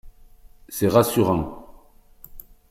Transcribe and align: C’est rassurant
C’est 0.67 0.87
rassurant 0.87 1.85